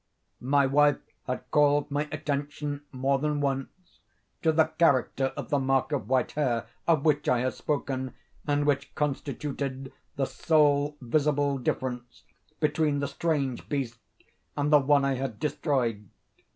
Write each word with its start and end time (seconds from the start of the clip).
My 0.43 0.65
wife 0.65 0.97
had 1.27 1.43
called 1.51 1.91
my 1.91 2.07
attention, 2.11 2.81
more 2.91 3.19
than 3.19 3.39
once, 3.39 3.99
to 4.41 4.51
the 4.51 4.65
character 4.79 5.25
of 5.37 5.51
the 5.51 5.59
mark 5.59 5.91
of 5.91 6.09
white 6.09 6.31
hair, 6.31 6.65
of 6.87 7.05
which 7.05 7.29
I 7.29 7.41
have 7.41 7.53
spoken, 7.53 8.15
and 8.47 8.65
which 8.65 8.95
constituted 8.95 9.93
the 10.15 10.25
sole 10.25 10.97
visible 11.01 11.59
difference 11.59 12.23
between 12.59 12.97
the 12.97 13.07
strange 13.07 13.69
beast 13.69 13.99
and 14.57 14.73
the 14.73 14.79
one 14.79 15.05
I 15.05 15.13
had 15.17 15.39
destroyed. 15.39 16.09